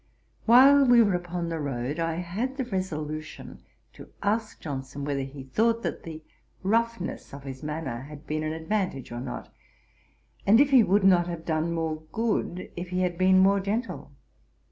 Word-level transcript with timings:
While 0.47 0.85
we 0.87 1.03
were 1.03 1.13
upon 1.13 1.49
the 1.49 1.59
road, 1.59 1.99
I 1.99 2.15
had 2.15 2.57
the 2.57 2.65
resolution 2.65 3.61
to 3.93 4.09
ask 4.23 4.59
Johnson 4.59 5.05
whether 5.05 5.21
he 5.21 5.43
thought 5.43 5.83
that 5.83 6.01
the 6.01 6.23
roughness 6.63 7.35
of 7.35 7.43
his 7.43 7.61
manner 7.61 8.01
had 8.01 8.25
been 8.25 8.41
an 8.41 8.51
advantage 8.51 9.11
or 9.11 9.19
not, 9.21 9.53
and 10.43 10.59
if 10.59 10.71
he 10.71 10.81
would 10.81 11.03
not 11.03 11.27
have 11.27 11.45
done 11.45 11.71
more 11.71 12.01
good 12.11 12.71
if 12.75 12.89
he 12.89 13.01
had 13.01 13.15
been 13.15 13.37
more 13.37 13.59
gentle. 13.59 14.11